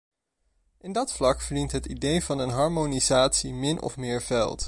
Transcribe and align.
In 0.79 0.91
dat 0.91 1.13
vlak 1.13 1.41
wint 1.47 1.71
het 1.71 1.85
idee 1.85 2.23
van 2.23 2.39
een 2.39 2.49
harmonisatie 2.49 3.53
min 3.53 3.81
of 3.81 3.97
meer 3.97 4.21
veld. 4.21 4.59